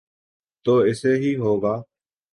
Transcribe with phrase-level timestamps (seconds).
[0.65, 1.75] تو ایسے ہی ہوگا۔